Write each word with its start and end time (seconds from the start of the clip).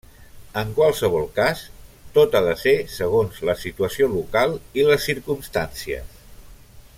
En 0.59 0.69
qualsevol 0.77 1.27
cas, 1.35 1.61
tot 2.15 2.37
ha 2.39 2.41
de 2.47 2.55
ser 2.61 2.73
segons 2.95 3.37
la 3.51 3.57
situació 3.65 4.09
local 4.15 4.57
i 4.81 4.87
les 4.89 5.07
circumstàncies. 5.11 6.19